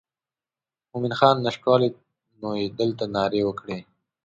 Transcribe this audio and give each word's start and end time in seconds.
مومن 0.89 1.13
خان 1.19 1.35
نشتوالی 1.45 1.89
نو 2.41 2.49
یې 2.61 2.67
دلته 2.79 3.03
نارې 3.15 3.41
وکړې. 3.45 3.79